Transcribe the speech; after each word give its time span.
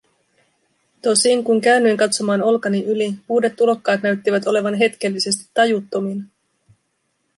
Tosin, 1.01 1.43
kun 1.43 1.61
käännyin 1.61 1.97
katsomaan 1.97 2.41
olkani 2.43 2.83
yli, 2.83 3.15
uudet 3.29 3.55
tulokkaat 3.55 4.01
näyttivät 4.01 4.47
olevan 4.47 4.75
hetkellisesti 4.75 5.49
tajuttomina. 5.53 6.23